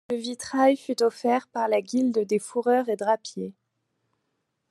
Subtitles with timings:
[0.09, 3.53] Le vitrail fut offert par la guilde des fourreurs et drapiers.